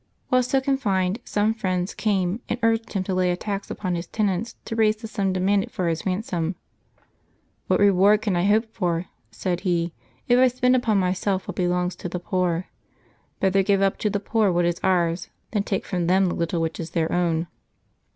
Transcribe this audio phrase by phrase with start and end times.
[0.29, 4.07] While so confined some friends came and urged him to lay a tax upon his
[4.07, 6.55] tenants to raise the sum de manded for his ransom.
[6.99, 7.03] '^
[7.67, 11.55] What reward can I hope for," said he, '* if I spend upon myself what
[11.55, 12.65] belongs to the poor?
[13.39, 16.61] Better give up to the poor what is ours, than take from them the little
[16.61, 17.45] which is their own."